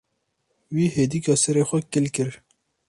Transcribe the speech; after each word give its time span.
Wî 0.75 0.85
hêdîka 0.95 1.35
serê 1.43 1.63
xwe 1.69 1.79
kil 1.91 2.05
kir. 2.15 2.31